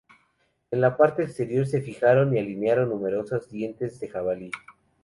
En 0.71 0.81
la 0.81 0.97
parte 0.97 1.21
exterior 1.21 1.67
se 1.67 1.79
fijaron 1.79 2.35
y 2.35 2.39
alinearon 2.39 2.89
numerosos 2.89 3.51
dientes 3.51 3.99
de 3.99 4.09
jabalí. 4.09 4.51